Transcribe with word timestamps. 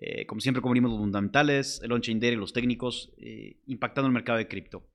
Eh, 0.00 0.24
como 0.26 0.40
siempre, 0.40 0.62
cubrimos 0.62 0.90
los 0.90 1.00
fundamentales, 1.00 1.80
el 1.82 1.92
on-chain 1.92 2.22
y 2.24 2.30
los 2.34 2.54
técnicos, 2.54 3.12
eh, 3.18 3.60
impactando 3.66 4.06
el 4.06 4.14
mercado 4.14 4.38
de 4.38 4.48
cripto. 4.48 4.86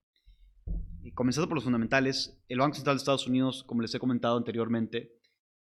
comenzando 1.13 1.47
por 1.47 1.55
los 1.55 1.63
fundamentales, 1.63 2.43
el 2.49 2.57
Banco 2.57 2.73
Central 2.73 2.95
de 2.95 3.01
Estados 3.01 3.27
Unidos, 3.27 3.63
como 3.63 3.83
les 3.83 3.93
he 3.93 3.99
comentado 3.99 4.37
anteriormente, 4.37 5.13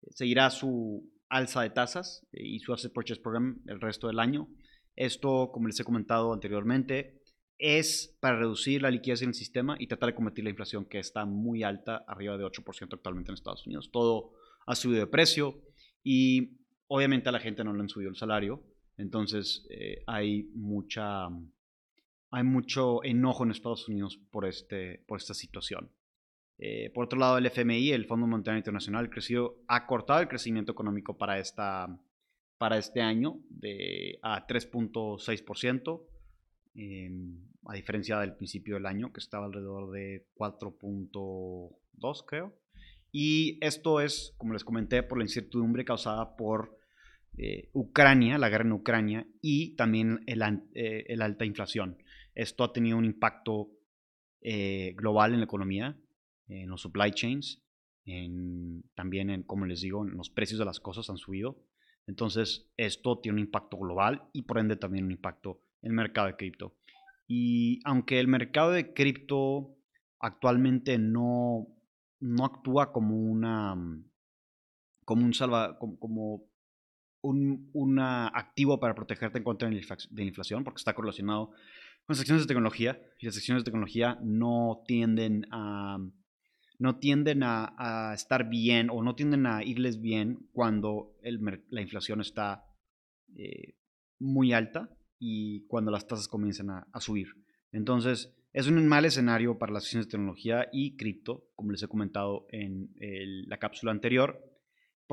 seguirá 0.09 0.49
su 0.49 1.11
alza 1.27 1.61
de 1.61 1.69
tasas 1.69 2.25
eh, 2.31 2.41
y 2.43 2.59
su 2.59 2.73
Asset 2.73 2.93
Purchase 2.93 3.21
Program 3.21 3.61
el 3.67 3.81
resto 3.81 4.07
del 4.07 4.19
año. 4.19 4.47
Esto, 4.95 5.51
como 5.51 5.67
les 5.67 5.79
he 5.79 5.83
comentado 5.83 6.31
anteriormente, 6.31 7.21
es 7.57 8.17
para 8.21 8.37
reducir 8.37 8.81
la 8.81 8.89
liquidez 8.89 9.21
en 9.21 9.29
el 9.29 9.35
sistema 9.35 9.75
y 9.77 9.87
tratar 9.87 10.09
de 10.09 10.15
combatir 10.15 10.45
la 10.45 10.51
inflación 10.51 10.85
que 10.85 10.99
está 10.99 11.25
muy 11.25 11.63
alta, 11.63 12.05
arriba 12.07 12.37
de 12.37 12.45
8% 12.45 12.93
actualmente 12.93 13.31
en 13.31 13.35
Estados 13.35 13.67
Unidos. 13.67 13.91
Todo 13.91 14.31
ha 14.65 14.75
subido 14.75 15.01
de 15.01 15.07
precio 15.07 15.61
y 16.03 16.59
obviamente 16.87 17.27
a 17.27 17.31
la 17.33 17.39
gente 17.39 17.65
no 17.65 17.73
le 17.73 17.81
han 17.81 17.89
subido 17.89 18.09
el 18.09 18.15
salario 18.15 18.63
entonces 18.97 19.65
eh, 19.69 20.03
hay 20.07 20.43
mucha 20.53 21.29
hay 22.33 22.43
mucho 22.43 23.03
enojo 23.03 23.43
en 23.43 23.51
Estados 23.51 23.87
Unidos 23.87 24.19
por, 24.31 24.47
este, 24.47 25.03
por 25.07 25.19
esta 25.19 25.35
situación. 25.35 25.91
Eh, 26.57 26.89
por 26.91 27.05
otro 27.05 27.19
lado, 27.19 27.37
el 27.37 27.45
FMI, 27.45 27.91
el 27.91 28.07
Fondo 28.07 28.25
Monetario 28.25 28.57
Internacional, 28.57 29.07
ha 29.67 29.85
cortado 29.85 30.19
el 30.19 30.27
crecimiento 30.27 30.71
económico 30.71 31.15
para, 31.15 31.37
esta, 31.37 31.95
para 32.57 32.79
este 32.79 33.01
año 33.01 33.39
de, 33.49 34.17
a 34.23 34.47
3.6%, 34.47 36.07
em, 36.73 37.37
a 37.67 37.75
diferencia 37.75 38.17
del 38.19 38.35
principio 38.35 38.75
del 38.75 38.87
año, 38.87 39.13
que 39.13 39.19
estaba 39.19 39.45
alrededor 39.45 39.91
de 39.91 40.25
4.2, 40.35 42.25
creo. 42.25 42.57
Y 43.11 43.63
esto 43.63 44.01
es, 44.01 44.33
como 44.37 44.53
les 44.53 44.63
comenté, 44.63 45.03
por 45.03 45.19
la 45.19 45.23
incertidumbre 45.23 45.85
causada 45.85 46.35
por 46.35 46.79
eh, 47.37 47.69
Ucrania, 47.73 48.37
la 48.37 48.49
guerra 48.49 48.65
en 48.65 48.73
Ucrania 48.73 49.27
y 49.41 49.75
también 49.75 50.23
el, 50.27 50.41
eh, 50.75 51.15
alta 51.19 51.45
inflación. 51.45 51.97
Esto 52.35 52.63
ha 52.63 52.73
tenido 52.73 52.97
un 52.97 53.05
impacto 53.05 53.71
eh, 54.41 54.93
global 54.95 55.33
en 55.33 55.39
la 55.39 55.45
economía, 55.45 55.97
en 56.47 56.69
los 56.69 56.81
supply 56.81 57.11
chains, 57.11 57.61
también 58.95 59.29
en, 59.29 59.43
como 59.43 59.65
les 59.65 59.81
digo, 59.81 60.05
en 60.05 60.17
los 60.17 60.29
precios 60.29 60.59
de 60.59 60.65
las 60.65 60.79
cosas 60.79 61.09
han 61.09 61.17
subido. 61.17 61.57
Entonces, 62.05 62.69
esto 62.75 63.19
tiene 63.19 63.37
un 63.37 63.45
impacto 63.45 63.77
global 63.77 64.27
y 64.33 64.43
por 64.43 64.59
ende 64.59 64.75
también 64.75 65.05
un 65.05 65.11
impacto 65.11 65.61
en 65.81 65.91
el 65.91 65.95
mercado 65.95 66.27
de 66.27 66.35
cripto. 66.35 66.75
Y 67.27 67.79
aunque 67.85 68.19
el 68.19 68.27
mercado 68.27 68.71
de 68.71 68.93
cripto 68.93 69.77
actualmente 70.19 70.97
no, 70.97 71.67
no 72.19 72.45
actúa 72.45 72.91
como 72.91 73.15
una 73.15 73.75
como 75.05 75.25
un 75.25 75.33
salva 75.33 75.77
como 75.79 76.52
un 77.23 77.99
activo 77.99 78.79
para 78.79 78.95
protegerte 78.95 79.37
en 79.37 79.43
contra 79.43 79.69
de 79.69 79.81
la 80.11 80.23
inflación, 80.23 80.63
porque 80.63 80.77
está 80.77 80.93
correlacionado 80.93 81.47
con 81.47 82.13
las 82.15 82.19
acciones 82.19 82.43
de 82.43 82.47
tecnología, 82.47 83.01
y 83.19 83.25
las 83.25 83.37
acciones 83.37 83.63
de 83.63 83.65
tecnología 83.65 84.19
no 84.21 84.83
tienden 84.85 85.47
a, 85.51 85.97
no 86.79 86.97
tienden 86.97 87.43
a, 87.43 88.11
estar 88.13 88.49
bien 88.49 88.89
o 88.89 89.01
no 89.03 89.15
tienden 89.15 89.45
a 89.45 89.63
irles 89.63 90.01
bien 90.01 90.49
cuando 90.51 91.15
la 91.69 91.81
inflación 91.81 92.19
está 92.19 92.65
eh, 93.37 93.75
muy 94.19 94.51
alta 94.51 94.89
y 95.17 95.65
cuando 95.67 95.91
las 95.91 96.05
tasas 96.05 96.27
comienzan 96.27 96.69
a, 96.69 96.99
subir. 96.99 97.27
Entonces, 97.71 98.35
es 98.51 98.67
un 98.67 98.85
mal 98.85 99.05
escenario 99.05 99.57
para 99.57 99.71
las 99.71 99.85
acciones 99.85 100.07
de 100.07 100.11
tecnología 100.11 100.67
y 100.73 100.97
cripto, 100.97 101.47
como 101.55 101.71
les 101.71 101.81
he 101.83 101.87
comentado 101.87 102.45
en 102.49 102.91
la 103.47 103.57
cápsula 103.57 103.93
anterior. 103.93 104.52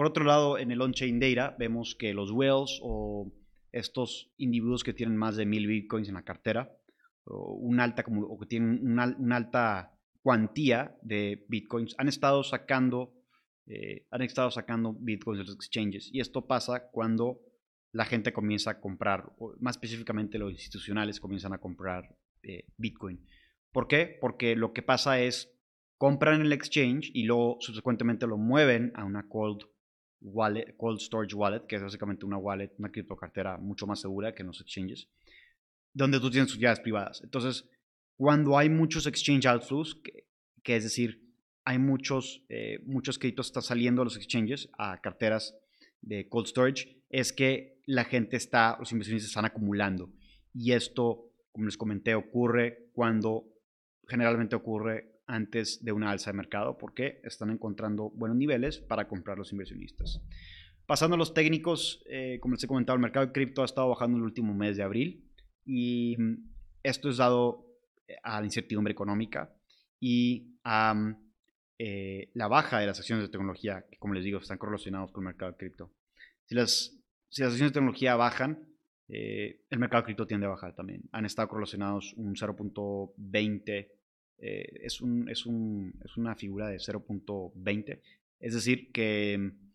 Por 0.00 0.06
otro 0.06 0.24
lado, 0.24 0.56
en 0.56 0.70
el 0.70 0.80
on-chain 0.80 1.20
data 1.20 1.54
vemos 1.58 1.94
que 1.94 2.14
los 2.14 2.30
whales 2.30 2.80
o 2.82 3.30
estos 3.70 4.32
individuos 4.38 4.82
que 4.82 4.94
tienen 4.94 5.14
más 5.14 5.36
de 5.36 5.44
mil 5.44 5.66
bitcoins 5.66 6.08
en 6.08 6.14
la 6.14 6.24
cartera, 6.24 6.74
o, 7.24 7.52
un 7.52 7.80
alta, 7.80 8.02
como, 8.02 8.22
o 8.22 8.38
que 8.38 8.46
tienen 8.46 8.80
una, 8.82 9.36
alta 9.36 9.92
cuantía 10.22 10.96
de 11.02 11.44
bitcoins, 11.50 11.94
han 11.98 12.08
estado 12.08 12.42
sacando, 12.42 13.12
eh, 13.66 14.06
han 14.10 14.22
estado 14.22 14.50
sacando 14.50 14.96
bitcoins 14.98 15.40
de 15.40 15.44
los 15.44 15.54
exchanges. 15.54 16.08
Y 16.10 16.20
esto 16.20 16.46
pasa 16.46 16.88
cuando 16.90 17.42
la 17.92 18.06
gente 18.06 18.32
comienza 18.32 18.70
a 18.70 18.80
comprar, 18.80 19.30
o 19.36 19.54
más 19.60 19.76
específicamente 19.76 20.38
los 20.38 20.52
institucionales 20.52 21.20
comienzan 21.20 21.52
a 21.52 21.58
comprar 21.58 22.16
eh, 22.42 22.64
bitcoin. 22.78 23.26
¿Por 23.70 23.86
qué? 23.86 24.16
Porque 24.18 24.56
lo 24.56 24.72
que 24.72 24.80
pasa 24.80 25.20
es 25.20 25.54
compran 25.98 26.40
el 26.40 26.54
exchange 26.54 27.10
y 27.12 27.24
luego 27.24 27.58
subsecuentemente 27.60 28.26
lo 28.26 28.38
mueven 28.38 28.92
a 28.94 29.04
una 29.04 29.28
cold 29.28 29.64
wallet, 30.20 30.74
Cold 30.76 31.00
Storage 31.00 31.34
Wallet, 31.34 31.66
que 31.66 31.76
es 31.76 31.82
básicamente 31.82 32.26
una 32.26 32.36
wallet, 32.36 32.72
una 32.78 32.90
criptocartera 32.90 33.56
mucho 33.58 33.86
más 33.86 34.00
segura 34.00 34.34
que 34.34 34.42
los 34.44 34.60
exchanges, 34.60 35.08
donde 35.92 36.20
tú 36.20 36.30
tienes 36.30 36.50
tus 36.50 36.58
llaves 36.58 36.80
privadas. 36.80 37.22
Entonces, 37.22 37.68
cuando 38.16 38.58
hay 38.58 38.68
muchos 38.68 39.06
exchange 39.06 39.46
outflows, 39.46 40.00
que, 40.62 40.76
es 40.76 40.84
decir, 40.84 41.26
hay 41.64 41.78
muchos, 41.78 42.44
eh, 42.48 42.80
muchos 42.84 43.18
créditos 43.18 43.46
están 43.46 43.62
saliendo 43.62 44.02
a 44.02 44.04
los 44.04 44.16
exchanges, 44.16 44.68
a 44.78 45.00
carteras 45.00 45.56
de 46.00 46.28
cold 46.28 46.46
storage, 46.46 47.02
es 47.08 47.32
que 47.32 47.80
la 47.86 48.04
gente 48.04 48.36
está, 48.36 48.76
los 48.78 48.92
inversionistas 48.92 49.30
están 49.30 49.44
acumulando. 49.44 50.12
Y 50.54 50.72
esto, 50.72 51.32
como 51.52 51.66
les 51.66 51.76
comenté, 51.76 52.14
ocurre 52.14 52.90
cuando 52.92 53.46
generalmente 54.06 54.56
ocurre 54.56 55.19
antes 55.30 55.84
de 55.84 55.92
una 55.92 56.10
alza 56.10 56.32
de 56.32 56.36
mercado 56.36 56.76
porque 56.76 57.20
están 57.22 57.50
encontrando 57.50 58.10
buenos 58.10 58.36
niveles 58.36 58.78
para 58.78 59.06
comprar 59.06 59.38
los 59.38 59.52
inversionistas. 59.52 60.20
Pasando 60.86 61.14
a 61.14 61.18
los 61.18 61.32
técnicos, 61.32 62.02
eh, 62.10 62.38
como 62.40 62.54
les 62.54 62.64
he 62.64 62.66
comentado, 62.66 62.96
el 62.96 63.02
mercado 63.02 63.26
de 63.26 63.32
cripto 63.32 63.62
ha 63.62 63.64
estado 63.64 63.88
bajando 63.88 64.16
en 64.16 64.22
el 64.22 64.26
último 64.26 64.52
mes 64.54 64.76
de 64.76 64.82
abril 64.82 65.30
y 65.64 66.16
mm, 66.18 66.50
esto 66.82 67.08
es 67.08 67.18
dado 67.18 67.64
eh, 68.08 68.16
a 68.24 68.40
la 68.40 68.46
incertidumbre 68.46 68.92
económica 68.92 69.54
y 70.00 70.58
a 70.64 70.94
mm, 70.94 71.16
eh, 71.78 72.30
la 72.34 72.48
baja 72.48 72.80
de 72.80 72.86
las 72.86 72.98
acciones 72.98 73.24
de 73.24 73.30
tecnología, 73.30 73.84
que 73.88 73.98
como 73.98 74.14
les 74.14 74.24
digo, 74.24 74.40
están 74.40 74.58
correlacionados 74.58 75.12
con 75.12 75.22
el 75.22 75.26
mercado 75.26 75.52
de 75.52 75.58
cripto. 75.58 75.92
Si 76.46 76.56
las, 76.56 76.98
acciones 77.28 77.60
de 77.60 77.70
tecnología 77.70 78.16
bajan, 78.16 78.66
el 79.08 79.78
mercado 79.78 80.02
de 80.02 80.06
cripto 80.06 80.26
tiende 80.26 80.46
a 80.46 80.50
bajar 80.50 80.74
también. 80.74 81.02
Han 81.10 81.24
estado 81.24 81.48
correlacionados 81.48 82.14
un 82.16 82.34
0.20 82.34 83.99
eh, 84.40 84.80
es, 84.82 85.00
un, 85.00 85.28
es, 85.28 85.44
un, 85.44 85.94
es, 86.04 86.16
una 86.16 86.34
figura 86.34 86.68
de 86.68 86.78
0.20. 86.78 88.00
Es 88.38 88.54
decir, 88.54 88.90
que 88.90 89.38
mm, 89.38 89.70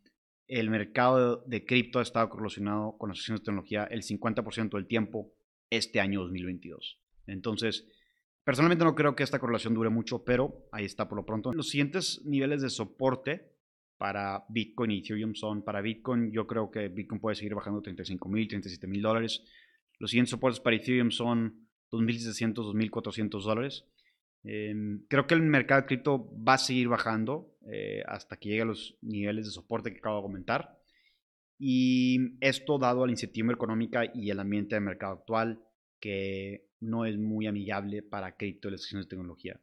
el 0.48 0.70
mercado 0.70 1.44
de 1.46 1.66
cripto 1.66 2.00
ha 2.00 2.04
estado 2.04 2.30
correlacionado 2.30 2.98
con 2.98 3.10
las 3.10 3.20
acciones 3.20 3.42
de 3.42 3.46
tecnología 3.46 3.84
el 3.86 4.02
50% 4.02 4.72
del 4.72 4.88
tiempo 4.88 5.34
este 5.70 6.00
año 6.00 6.22
2022. 6.22 7.00
Entonces, 7.28 7.88
personalmente 8.44 8.86
no 8.86 8.96
creo 8.96 9.16
que 9.16 9.24
esta 9.24 9.40
correlación 9.40 9.74
dure 9.74 9.90
mucho, 9.90 10.24
pero 10.24 10.68
ahí 10.72 10.86
está 10.86 11.08
por 11.08 11.18
lo 11.18 11.26
pronto. 11.26 11.54
Los 11.54 11.70
siguientes 11.70 12.22
niveles 12.26 12.62
de 12.62 12.70
soporte 12.70 13.56
para 13.98 14.46
Bitcoin 14.50 14.92
y 14.92 15.00
Ethereum 15.00 15.36
son, 15.36 15.64
para 15.64 15.82
Bitcoin 15.82 16.32
yo 16.32 16.46
creo 16.48 16.70
que 16.70 16.90
Bitcoin 16.90 17.22
puede 17.22 17.36
seguir 17.36 17.56
bajando 17.56 17.82
35 17.82 18.30
mil, 18.30 18.48
37 18.48 18.88
mil 18.88 19.02
dólares. 19.02 19.44
Los 20.00 20.12
siguientes 20.12 20.32
soportes 20.32 20.60
para 20.60 20.76
Ethereum 20.76 21.12
son 21.12 21.70
2.700, 21.92 22.74
2.400 22.74 23.44
dólares. 23.44 23.86
Em, 24.48 25.04
creo 25.08 25.26
que 25.26 25.34
el 25.34 25.42
mercado 25.42 25.82
de 25.82 25.88
cripto 25.88 26.30
va 26.38 26.54
a 26.54 26.60
seguir 26.60 26.88
bajando 26.88 27.58
eh, 27.72 28.04
hasta 28.06 28.38
que 28.38 28.50
llegue 28.50 28.62
a 28.62 28.66
los 28.66 28.96
niveles 29.02 29.46
de 29.46 29.52
soporte 29.52 29.92
que 29.92 29.98
acabo 29.98 30.18
de 30.18 30.24
comentar. 30.24 30.78
Y 31.58 32.38
esto 32.42 32.78
dado 32.78 33.04
a 33.04 33.08
la 33.08 33.14
incertidumbre 33.14 33.56
económica 33.56 34.04
y 34.14 34.30
el 34.30 34.40
ambiente 34.40 34.76
de 34.76 34.82
mercado 34.82 35.14
actual, 35.14 35.64
que 36.00 36.68
no 36.80 37.06
es 37.06 37.18
muy 37.18 37.48
amigable 37.48 38.04
para 38.04 38.36
cripto 38.36 38.68
y 38.68 38.72
las 38.72 38.82
acciones 38.82 39.08
de 39.08 39.10
tecnología. 39.10 39.60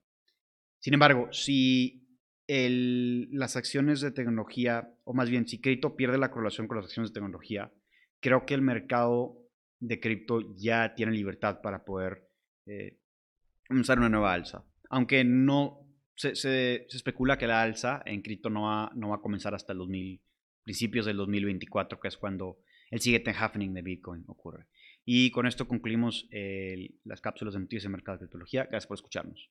Sin 0.81 0.95
embargo, 0.95 1.29
si 1.31 2.01
las 2.49 3.57
acciones 3.57 4.01
de 4.01 4.11
tecnología, 4.11 4.93
o 5.05 5.15
más 5.15 5.31
bien 5.31 5.47
si 5.47 5.61
cripto 5.61 5.95
pierde 5.95 6.19
la 6.19 6.31
correlación 6.31 6.67
con 6.67 6.79
las 6.79 6.87
acciones 6.87 7.11
de 7.11 7.15
tecnología, 7.15 7.73
creo 8.21 8.45
que 8.45 8.55
el 8.55 8.63
mercado 8.63 9.39
de 9.79 10.01
cripto 10.01 10.55
ya 10.57 10.95
tiene 10.95 11.13
libertad 11.13 11.61
para 11.63 11.85
poder 11.85 12.29
eh, 12.67 12.99
comenzar 13.69 13.99
una 13.99 14.09
nueva 14.09 14.35
alza 14.35 14.65
aunque 14.93 15.25
no 15.25 15.81
se, 16.15 16.87
especula 16.87 17.39
que 17.39 17.47
la 17.47 17.63
alza 17.63 18.03
en 18.05 18.21
cripto 18.21 18.51
no 18.51 18.63
va, 18.65 18.93
no 18.95 19.09
va 19.09 19.17
a 19.17 19.21
comenzar 19.21 19.55
hasta 19.55 19.75
principios 20.63 21.07
del 21.07 21.17
2024, 21.17 21.99
que 21.99 22.09
es 22.09 22.19
cuando 22.19 22.59
el 22.91 23.01
siguiente 23.01 23.35
happening 23.37 23.73
de 23.73 23.81
Bitcoin 23.83 24.23
ocurre. 24.27 24.67
Y 25.05 25.31
con 25.31 25.47
esto 25.47 25.67
concluimos 25.67 26.29
las 27.05 27.23
cápsulas 27.23 27.55
de 27.55 27.61
noticias 27.61 27.85
de 27.85 27.89
mercado 27.89 28.19
de 28.19 28.21
criptología. 28.21 28.65
Gracias 28.65 28.87
por 28.87 28.97
escucharnos. 28.97 29.51